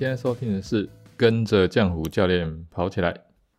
[0.00, 3.14] 现在收听的是跟着浆糊教练跑起来。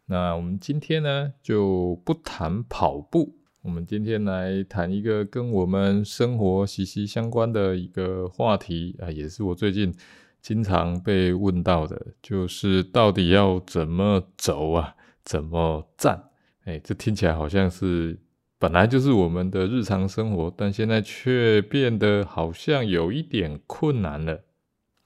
[0.08, 9.94] 那我们今天呢就不谈跑步，我们今天来谈一个跟我们生活息息相关的一个话题啊，也是我最近
[10.42, 16.24] 经常被问到的，就是到底要怎么走啊，怎么站？
[16.64, 18.18] 哎，这听起来好像是
[18.58, 24.42] 本来就是我们的日常生活，但现在却变得好像有一点困难了。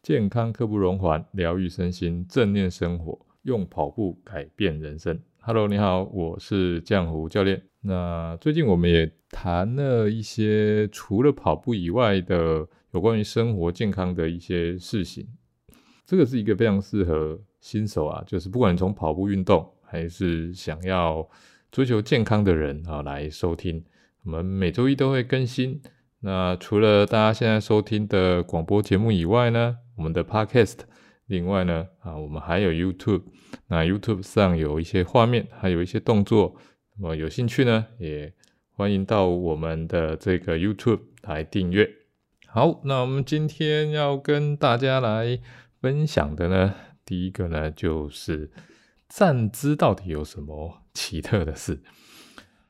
[0.05, 5.19] 健康刻不容缓，疗愈身心，正念生活，用跑步改变人生。
[5.39, 7.63] Hello，你好，我是江湖教练。
[7.81, 15.27] 那最近我们也谈了一些除了跑步以外的有关于生活健康的一些事情。
[16.05, 21.27] 这个是一个非常适合新手啊，就是不管从跑步运动还是想要
[21.71, 23.83] 追求健康的人啊来收听。
[24.23, 25.81] 我们每周一都会更新。
[26.19, 29.77] 那除了大家现在收听的广播节目以外呢？
[29.95, 30.79] 我们的 Podcast，
[31.27, 33.23] 另外呢，啊，我们还有 YouTube，
[33.67, 36.55] 那 YouTube 上有一些画面，还有一些动作，
[36.97, 38.33] 那么有兴趣呢，也
[38.71, 41.89] 欢迎到我们的这个 YouTube 来订阅。
[42.47, 45.39] 好，那我们今天要跟大家来
[45.81, 48.51] 分享的呢，第一个呢，就是
[49.09, 51.81] 站姿到底有什么奇特的事？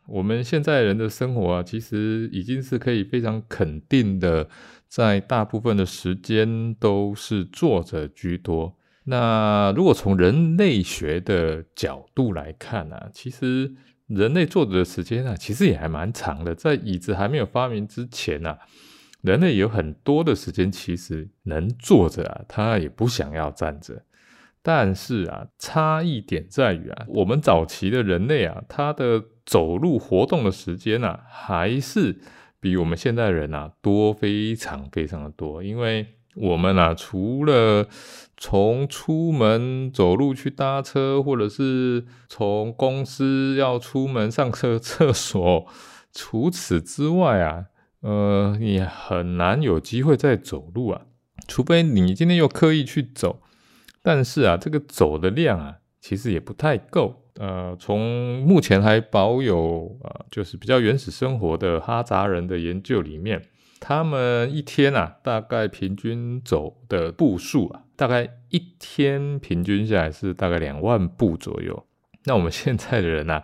[0.08, 4.48] 我们现在人的生活啊，其实已经是可以非常肯定的。
[4.88, 8.78] 在大部分的时间都是坐着居多。
[9.06, 13.74] 那如果从人类学的角度来看呢，其实
[14.08, 16.56] 人类坐着的时间啊，其实也还蛮长的。
[16.56, 18.58] 在椅子还没有发明之前呢，
[19.22, 24.04] 人类有很多的时间其实能坐着啊，他也不想要站着。
[24.62, 32.20] 但是啊，差异点在于啊，我们早期的人类啊，他的走路活动的时间啊，还是。
[32.62, 37.88] 比我们现代人啊多非常非常的多，因为我们啊除了
[38.38, 45.68] 从出门走路去搭车，或者是从公司要出门上厕 厕所，
[46.12, 47.66] 除此之外啊，
[48.00, 51.02] 呃，你很难有机会再走路啊，
[51.48, 53.44] 除非你今天又刻意去走，
[54.02, 57.20] 但是啊，这个走的量啊，其实也不太够。
[57.40, 63.42] 呃，从目前还保有呃，就是比较原始生活的哈扎人的研究里面，
[63.80, 71.84] 他们一天啊，大概平均走的步数啊，大概一天平均下来是大概两万步左右。
[72.26, 73.42] 那我们现在的人呢，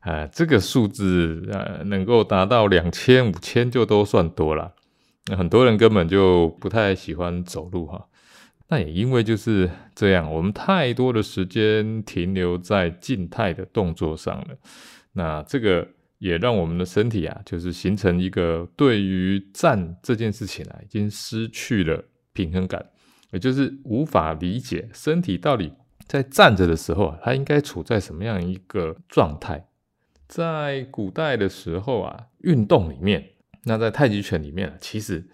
[0.00, 4.74] 啊， 这个数字呃，能够达到两千、五千就都算多了。
[5.34, 8.06] 很多人根本就不太喜欢走路哈。
[8.72, 14.56] 那也因为就是这样，我们太多的时间停留在静态的动作上了。
[15.12, 22.02] 那这个也让我们的身体啊，就是形成一个对于站这件事情啊，已经失去了
[22.32, 22.82] 平衡感，
[23.32, 25.70] 也就是无法理解身体到底
[26.06, 29.68] 在站着的时候啊，它应该处在什么样一个状态。
[30.26, 33.32] 在古代的时候啊，运动里面，
[33.64, 35.28] 那在太极拳里面，其实。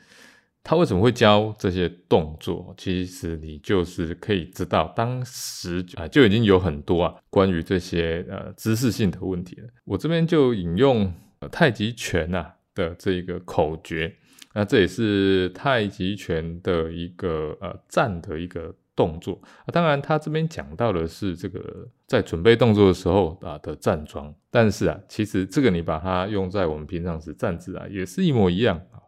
[0.69, 2.75] 他为什么会教这些动作？
[2.77, 9.69] 其实你就是可以知道，当时啊就已经有很多啊关于这些呃知识性的问题了。
[9.87, 11.11] 我这边就引用
[11.51, 14.15] 太极拳呐的这个口诀，
[14.53, 19.41] 那这也是太极拳的一个呃站的一个动作。
[19.65, 29.01] 啊当然，他这边讲到的是这个在准备动作的时候啊的站桩，但是啊，其实这个你把它用在我们平常时站姿啊，也是一模一样啊。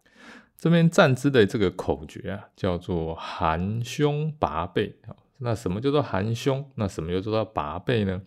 [0.61, 4.95] 这边站姿的这个口诀啊，叫做含胸拔背。
[5.39, 6.71] 那什么叫做含胸？
[6.75, 8.21] 那什么又叫做拔背呢？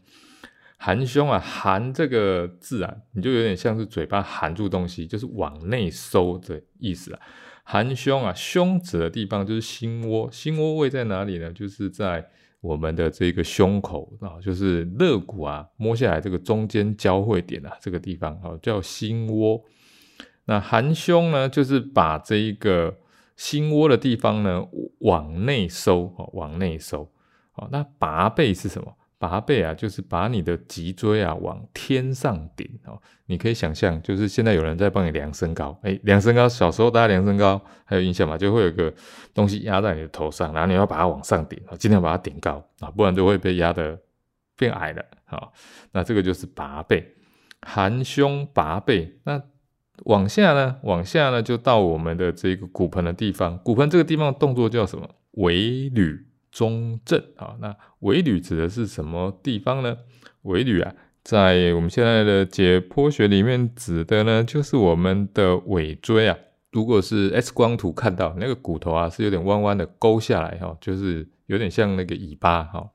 [0.79, 7.19] 含胸啊，含这个字啊，你就有点像是嘴巴含住东西，就是往内收的意思啊。
[7.63, 11.53] 含胸啊，胸指的地方就是心窝，心窝位在哪里呢？
[11.53, 12.27] 就是在
[12.61, 19.63] 我们的这个胸口啊，就是肋骨啊，摸下来这个中间交汇点啊，这个地方啊，叫心窝。
[20.45, 22.98] 那含胸呢，就是把这一个
[23.36, 24.62] 心窝的地方呢
[25.00, 27.10] 往内收，哦，往内收，
[27.56, 28.94] 哦，那拔背是什么？
[29.18, 38.38] 拔背啊，就是把你的脊椎啊往天上顶，哦，你可以想象，就是现在有人在帮你量身高，哎，量身高，小时候大家量身高还有印象吗？
[38.38, 38.94] 就会有个
[39.34, 43.98] 东西压在你的头上，然后你要把它往上顶，尽量把它顶高啊，不然就会被压得
[44.57, 45.54] 变矮了，好，
[45.94, 47.16] 那这个就是拔背，
[47.62, 49.42] 含胸拔背，那。
[50.06, 53.57] 往下呢，往下呢，就到我们的这个骨盆的地方。
[53.60, 55.07] 骨盆这个地方的动作叫什么？
[55.34, 57.56] 尾闾中正啊。
[57.62, 59.98] 那尾闾指的是什么地方呢？
[60.44, 60.94] 尾闾啊，
[61.24, 66.38] 在我们现在的解剖学里面指的呢，就是我们的尾椎啊。
[66.72, 72.90] 如果是 X 光图看到那个骨头啊，是有点弯弯的勾下来哈，就是有点像那个尾巴哈。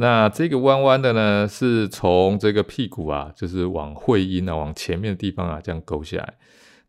[0.00, 6.38] 那这个弯弯的呢，是从这个屁股啊，就是往会阴啊，往前面的地方啊，这样勾下来。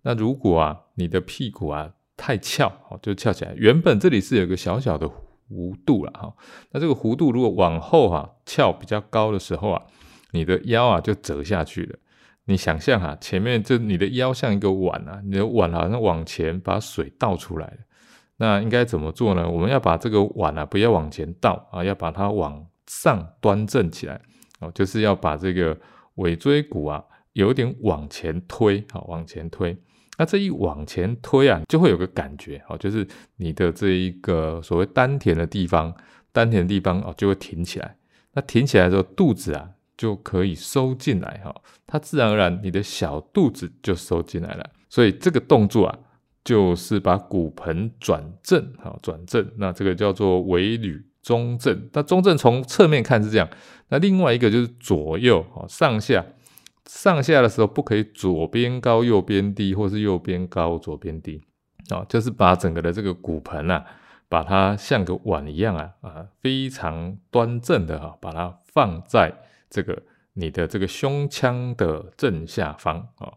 [0.03, 3.53] 那如果啊，你的屁股啊太翘，哦，就翘起来。
[3.57, 5.09] 原本这里是有个小小的
[5.49, 6.33] 弧度了哈。
[6.71, 9.81] 那这个弧度如果往后啊翘比较高的时候啊，
[10.31, 11.99] 你的腰啊就折下去了。
[12.45, 17.77] 你想象哈，前面就你的腰像一个碗啊，你的碗好像往前把水倒出来了。
[18.37, 19.49] 那应该怎么做呢？
[19.49, 24.21] 我们要把这个碗啊不要往前倒啊，要把它往上端正起来
[24.59, 25.79] 哦，就是要把这个
[26.15, 29.77] 尾椎骨啊有点往前推，好往前推。
[30.17, 33.07] 那这一往前推啊，就会有个感觉，哦，就是
[33.37, 35.95] 你的这一个所谓丹田的地方，
[36.31, 37.97] 丹田的地方哦，就会挺起来。
[38.33, 41.55] 那挺起来之后，肚子啊就可以收进来，哈，
[41.87, 44.69] 它自然而然你的小肚子就收进来了。
[44.89, 45.99] 所以这个动作啊，
[46.43, 49.51] 就是把骨盆转正，好转正。
[49.57, 51.89] 那这个叫做尾闾中正。
[51.93, 53.49] 那中正从侧面看是这样，
[53.89, 56.25] 那另外一个就是左右，哦，上下。
[56.87, 61.41] 上下的时候不可以左边高右边低，或是右边高左边低，
[61.89, 63.85] 啊，就是把整个的这个骨盆啊，
[64.27, 69.31] 把它像个碗一样啊，啊，非常端正的哈，把它放在
[69.69, 70.01] 这个
[70.33, 73.31] 你的这个胸腔的正下方啊，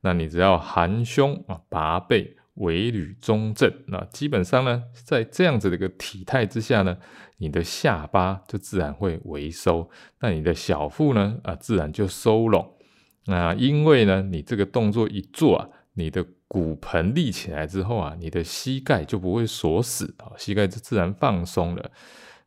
[0.00, 6.98] 那你只要含胸啊，拔背，尾闾中正，那基本上呢，在这样子的一个体态之下呢，
[7.38, 9.88] 你的下巴就自然会微收，
[10.20, 12.74] 那你的小腹呢，啊，自然就收拢。
[13.26, 21.90] 那因为呢，你这个动作一做啊，你的骨盆立起来之后啊，你的膝盖就不会锁死啊，膝盖就自然放松了。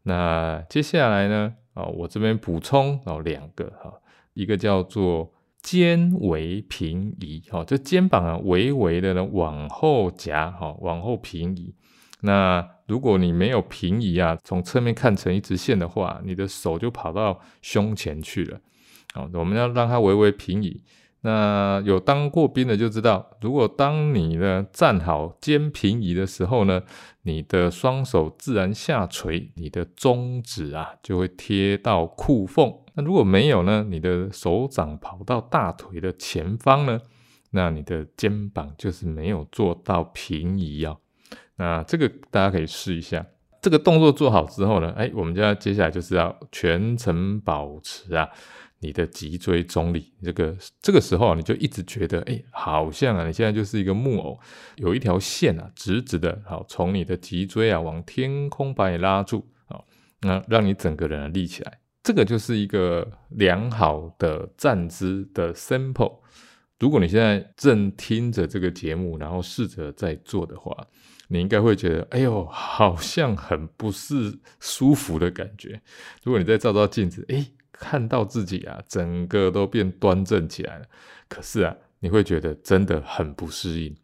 [0.04, 3.94] 那接下来呢，啊，我这边补充哦两个哈，
[4.34, 5.34] 一个叫做
[5.70, 11.76] 肩围平移，哈，这肩膀啊微微的呢往后夹，哈，往后平移。
[12.22, 18.60] 那如果你没有平移啊，从侧面看成一直线的话，你的手就跑到胸前去了。
[19.14, 20.82] 哦，我们要让它微微平移。
[21.22, 26.82] 那有当过兵的就知道，如果当你呢站好肩平移的时候呢，
[27.24, 32.74] 你的双手自然下垂，你的中指啊就会贴到裤缝。
[32.94, 37.00] 那如果没有呢，你的手掌跑到大腿的前方呢，
[37.52, 40.96] 那你的肩膀就是没有做到平移啊。
[41.58, 43.26] 那这个大家可以试一下。
[43.62, 48.30] 这个动作做好之后呢，哎，我们就要接下来就是要全程保持啊。
[48.82, 54.40] 你的脊椎中立，这个这个时候啊你就一直觉得，哎，好像啊，你现在就是一个木偶，
[54.78, 59.86] 有一条线啊，直直的，好，从你的脊椎啊往天空把你拉住，好，
[60.22, 66.20] 那让你整个人啊立起来，这个就是一个良好的站姿的 sample。
[66.80, 70.88] 如果你现在正听着这个节目，然后试着在做的话，
[71.28, 75.82] 你应该会觉得，哎呦，好像很不是舒服的感觉。
[76.24, 77.46] 如果你再照照镜子，哎。
[77.80, 80.86] 看到自己啊，整个都变端正起来了。
[81.30, 83.96] 可是啊，你会觉得真的很不适应。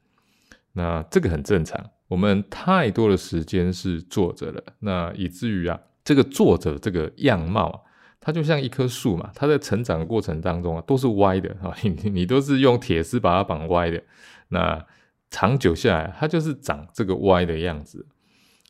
[0.74, 7.80] 那这个很正常，我们太多的时间是坐着了，那以至于啊，这个坐着这个样貌啊，
[8.20, 14.02] 它就像一棵树嘛，它在成长的过程当中啊，都是歪的啊，你你都是用铁丝把它绑歪的。
[14.50, 14.86] 那
[15.30, 18.06] 长久下来，它就是长这个歪的样子。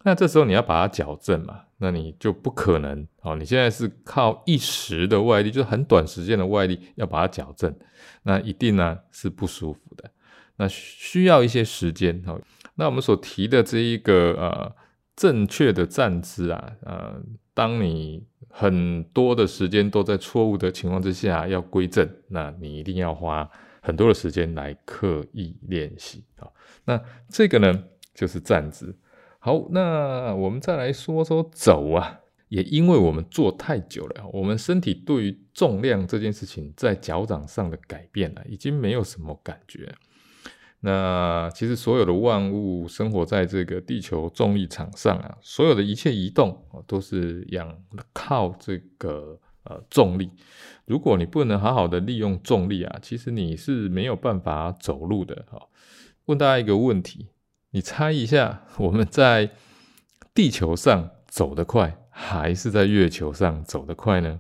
[0.06, 1.62] 那这时候你要把它矫正嘛？
[1.80, 3.36] 那你就不可能哦。
[3.36, 7.76] 你现在是靠一时的外力，就是很短时间的外力，要把它矫正，
[8.22, 10.12] 那一定呢是不舒服的。
[10.58, 12.40] 那需要一些时间哦。
[12.76, 14.76] 那我们所提的这一个呃
[15.16, 17.20] 正确的站姿啊，呃，
[17.56, 23.50] 当你很多的时间都在错误的情况之下要归正，那你一定要花
[23.82, 26.48] 很多的时间来刻意练习啊。
[26.86, 27.84] 那这个呢
[28.14, 28.96] 就是站姿。
[29.46, 39.94] 好，那我们再来说说走啊，也因为我们坐太久了，我们身体对于重量这件事情在脚掌上的改变啊，已经没有什么感觉。
[40.80, 47.78] 那其实所有的万物生活在这个地球重力场上啊，所有的一切移动都是仰
[48.14, 50.32] 靠这个呃重力。
[50.86, 55.46] 如果你不能好好的利用重力啊，其实你是没有办法走路的。
[55.52, 55.68] 哈，
[56.26, 57.28] 问大家一个问题。
[57.76, 59.50] 你猜一下，我们在
[60.34, 64.40] 地球上走得快，还是在月球上走得快呢？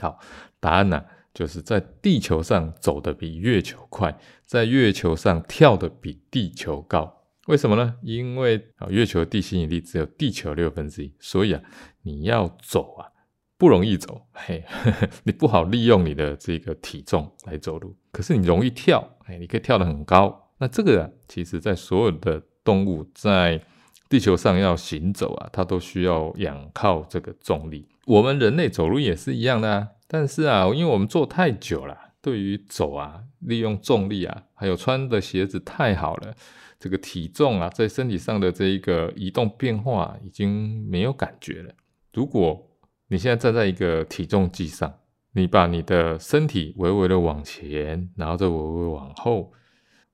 [0.00, 0.18] 好，
[0.58, 7.22] 答案呢，就是在地球上走得比月球快，在月球上跳得比地球高。
[7.48, 7.96] 为什么呢？
[8.00, 11.60] 因为啊，月球地心引力只有地球六分之一，所以啊，
[12.00, 13.12] 你要走啊，
[13.58, 14.22] 不容易走。
[14.32, 14.64] 嘿，
[15.24, 20.47] 你不好利用你的这个体重来走路，可是你容易跳，哎，你可以跳得很高。
[20.58, 23.60] 那这个啊，其实在所有的动物在
[24.08, 27.86] 地球上要行走啊，它都需要仰靠这个重力。
[28.06, 36.34] 我们人类走路也是一样的啊，但是啊，因为我们坐太久了，对于走啊，利用重力啊，还有穿的鞋子太好了，
[36.80, 41.74] 这个体重啊，在身体上的这一个移动变化已经没有感觉了。
[42.14, 42.66] 如果
[43.08, 44.92] 你现在站在一个体重计上，
[45.34, 49.52] 你把你的身体微微的往前，然后再微微往后，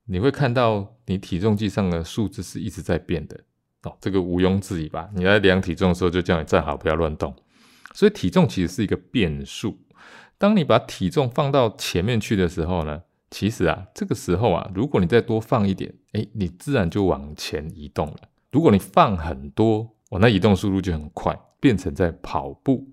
[0.06, 3.40] 你会看到你体重计上的数字是一直在变的。
[3.84, 5.10] 哦，这个毋庸置疑吧？
[5.14, 7.34] 你在量体重的时候，就叫你站好，不要乱动。
[7.92, 9.78] 所以体重其实是一个变数。
[10.38, 18.16] 当你把体重放到前面去的时候呢，其实啊，这个时候啊，如果你再多放一点，哎，你自然就往前移动了。
[18.50, 22.88] 如果你放很多，我那移动速度就很快，变成在跑步。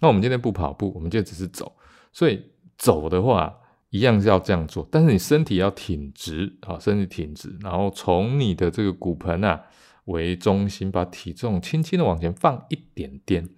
[0.00, 1.76] 那我们今天不跑步，我们就只是走。
[2.12, 2.44] 所以
[2.76, 3.54] 走的话，
[3.96, 9.62] 一样是要这样做，但是你身体要挺直啊，身体挺直，然后从你的这个骨盆啊
[10.06, 13.48] 为中心，把体重轻轻的往前放一点点。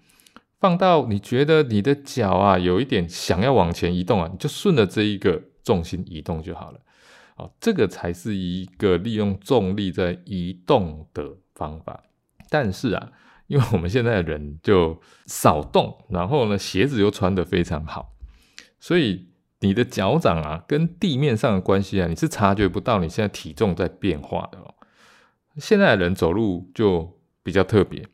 [0.61, 6.81] 放到你觉得你的脚啊有一点想要往前移动啊，你就顺着这一个重心移动就好了。
[7.37, 12.03] 哦，这个才是一个利用重力在移动的方法。
[12.51, 13.13] 但是啊，
[13.47, 18.17] 因为我们现在的人就少动，然后呢鞋子又穿得非常好，
[18.81, 19.28] 所以
[19.61, 24.75] 你的脚掌啊跟地面上的关系啊，你是察觉不到你现在体重在变化的哦。
[25.57, 28.07] 现在的人走路就比较特别，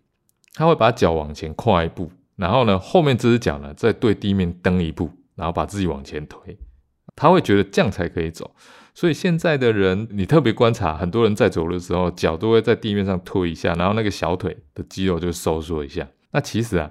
[0.54, 2.10] 他会把脚往前跨一步。
[2.36, 6.58] 然后呢，后面这只脚呢，再对地面蹬一步，然后把自己往前推，
[7.14, 8.56] 他会觉得这样才可以走。
[8.92, 16.08] 所以现在的人，你特别观察，很多人在走路的时候，脚都会在地面上推一下，然后那个小腿的肌肉就收缩一下。
[16.32, 16.90] 那其实啊，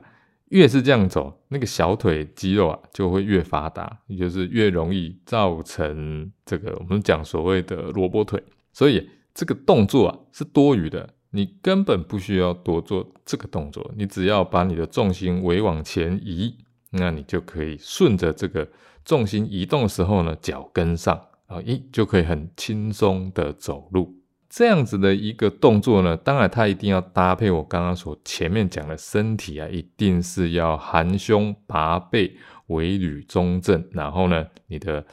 [0.54, 8.42] 越是这样走，那个小腿肌肉啊就会越发达，也就是越容易造成这个我们讲所谓的萝卜腿。
[8.72, 11.10] 所以这个动作啊是多余的。
[11.32, 16.56] 你根本不需要多做这个动作，你只要把你的重心微往前移，
[16.92, 18.70] 那你就可以顺着这个
[19.04, 21.16] 重心移动的时候呢，脚跟上
[21.48, 24.16] 啊，咦，就可以很轻松的走路。
[24.56, 35.06] 这样子的一个动作呢，当然它一定要搭配我刚刚所前面讲的身体啊，一定是要含胸拔背，尾闾中正，然后呢，你的。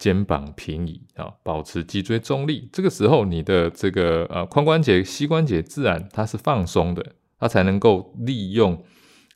[0.00, 2.70] 肩膀平移啊，保持脊椎中立。
[2.72, 7.04] 这个时候，你的这个呃髋关节、膝关节自然它是放松的，
[7.38, 8.82] 它才能够利用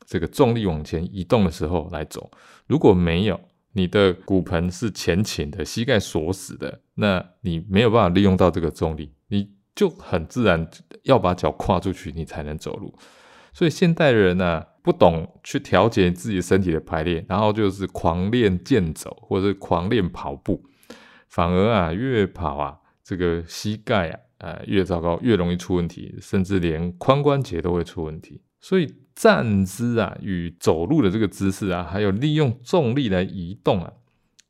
[0.07, 2.31] 这个重力往前移动的时候来走。
[2.65, 3.39] 如果没有，
[3.73, 10.69] 你的骨盆是前倾的，膝盖锁死的，那你没有办法利用到这个重力，你就很自然
[11.03, 12.97] 要把脚跨出去，你才能走路。
[13.53, 14.63] 所以现代人呢。
[14.85, 20.63] 不懂去调节自己身体的排列，然后就是狂练健走或者狂练跑步，
[21.27, 28.43] 反而啊越跑啊这个膝盖啊呃越糟糕，越容易出问题，甚至连髋关节都会出问题。
[28.61, 33.91] 所以站姿啊与走路的这个姿势啊，还有利用重力来移动啊，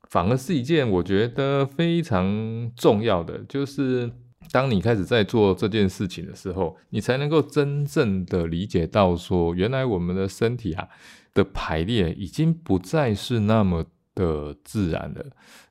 [0.09, 4.11] 反而是一件我觉得非常重要的，就是。
[4.51, 10.87] 当你开始在做这件事情的时候，你才能够真正的理解到，说原来我们的身体啊
[11.33, 15.25] 的排列已经不再是那么的自然了，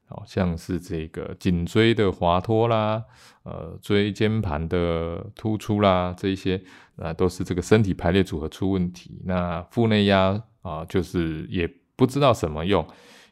[0.07, 3.02] 好像是这个颈椎的滑脱啦，
[3.45, 6.62] 呃椎间盘的突出啦，这些
[6.97, 9.21] 啊都是这个身体排列组合出问题。
[9.25, 11.66] 那腹内压啊，就是也
[11.97, 12.87] 不知道什么用。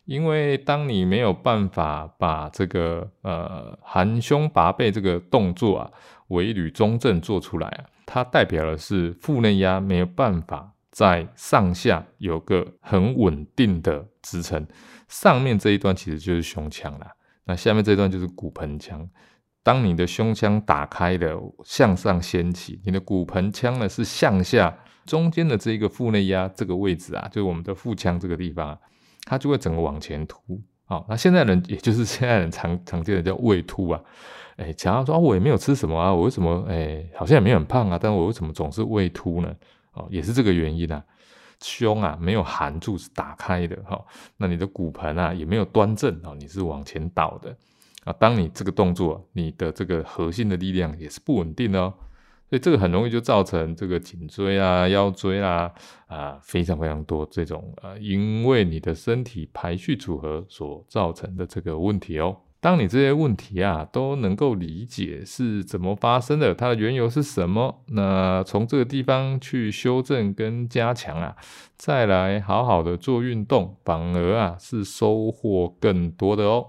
[0.05, 5.91] 因为当你没有办法把这个呃含胸拔背这个动作啊，
[6.29, 14.67] 尾闾中正做出来啊，它代表的是腹内压没有办法在上下有个很稳定的支撑。
[15.09, 17.13] 上面这一段其实就是胸腔啦，
[17.45, 19.09] 那下面这一段就是骨盆腔。
[19.63, 28.79] 当你的胸腔打开的向上掀起，你的骨盆腔呢是向下，中间的这一个腹内压这个位置啊，就是我们的腹腔这个地方啊。
[29.25, 34.01] 它就会整个往前凸，好，那现在人 也就是现在人常常见的叫胃凸啊，
[34.57, 39.55] 哎，假如说我也没有吃什么啊，我为什么哎好像也没有很胖啊，但我为什么总是胃凸呢？
[39.95, 41.03] 哦，也是这个原因啊，
[41.61, 44.05] 胸啊没有含住是打开的哈，
[44.37, 47.57] 那你的骨盆啊也没有端正啊，你是往前倒的
[48.05, 51.95] 啊，当你这个动作，你的这个核心的力量也是不稳定的哦。
[52.53, 55.73] 所以这个很容易就造成这个颈椎啊、腰椎啊
[56.07, 62.37] 啊非常非常多这种呃，因为你的身体排序组合所造成的这个问题哦。
[62.61, 71.35] 当你这些问题啊都能够理解是怎么发生的，它的缘由是什么，那从这个地方去修正跟加强啊，
[71.79, 76.67] 再来好好的做运动，反而啊是收获更多的哦。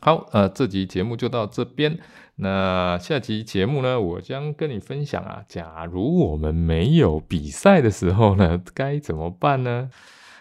[0.00, 1.98] 好，呃，这集节目就到这边。
[2.36, 9.88] 那下集节目呢，我将跟你分享啊，假如我们没有比赛的时候呢，该怎么办呢？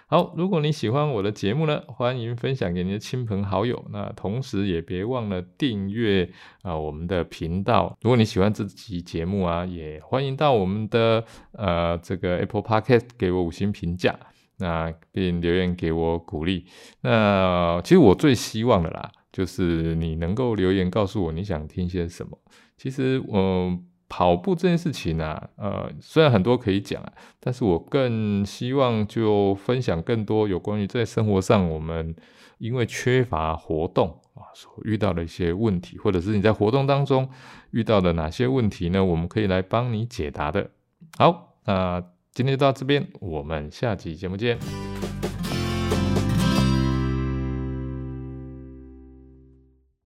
[0.08, 3.84] 好，如果你喜欢我的节目呢，欢迎分享给你的亲朋好友。
[3.92, 6.30] 那同时也别忘了订阅
[6.62, 7.98] 啊我们的频道。
[8.02, 14.16] 如果你喜欢这集节目啊，也欢迎到我们的呃这个 Apple Podcast 给我五星评价，
[14.58, 16.66] 那并留言给我鼓励。
[17.02, 22.40] 那其实我最希望的啦，就是你能够留言告诉我你想听些什么。
[22.78, 23.78] 其实我。
[24.08, 32.16] 跑步这件事情呢，呃，虽然很多可以讲啊，但是我更希望就分享更多有关于在生活上我们
[32.60, 37.28] 因为缺乏活动啊所遇到的一些问题，或者是你在活动当中
[37.72, 39.04] 遇到的哪些问题呢？
[39.04, 40.70] 我们可以来帮你解答的。
[41.18, 42.00] 好，那
[42.32, 44.95] 今天就到这边，我们下期节目见。